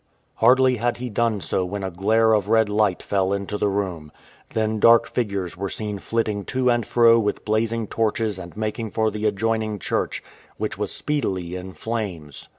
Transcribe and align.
Hardly 0.37 0.77
had 0.77 0.97
he 0.97 1.11
done 1.11 1.41
so 1.41 1.63
when 1.63 1.83
a 1.83 1.91
glare 1.91 2.33
of 2.33 2.49
red 2.49 2.69
light 2.69 3.03
fell 3.03 3.31
into 3.33 3.55
the 3.59 3.67
room. 3.67 4.11
Then 4.55 4.79
dark 4.79 5.07
figures 5.07 5.55
were 5.55 5.69
seen 5.69 5.99
flitting 5.99 6.43
to 6.45 6.71
and 6.71 6.83
fro 6.87 7.19
with 7.19 7.45
blazing 7.45 7.85
torches 7.85 8.39
and 8.39 8.57
making 8.57 8.89
for 8.89 9.11
the 9.11 9.27
adjoin 9.27 9.61
ing 9.61 9.77
church, 9.77 10.23
which 10.57 10.75
was 10.75 10.91
speedily 10.91 11.53
in 11.55 11.73
flames. 11.73 12.49